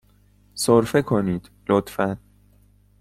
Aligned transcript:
سرفه 0.53 1.01
کنید، 1.01 1.49
لطفاً. 1.69 2.17